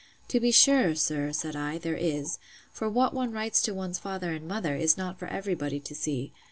To 0.29 0.39
be 0.39 0.49
sure, 0.51 0.95
sir, 0.95 1.31
said 1.31 1.55
I, 1.55 1.77
there 1.77 1.95
is; 1.95 2.39
for 2.71 2.89
what 2.89 3.13
one 3.13 3.31
writes 3.31 3.61
to 3.61 3.73
one's 3.75 3.99
father 3.99 4.31
and 4.33 4.47
mother, 4.47 4.75
is 4.75 4.97
not 4.97 5.19
for 5.19 5.27
every 5.27 5.53
body 5.53 5.79
to 5.81 5.93
see. 5.93 6.33